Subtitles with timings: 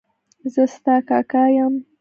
[0.53, 1.73] زه ستا کاکا یم.